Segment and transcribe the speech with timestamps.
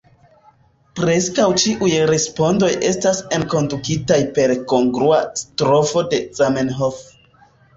[0.99, 7.07] Preskaŭ ĉiuj respondoj estas enkondukitaj per kongrua strofo de Zamenhof.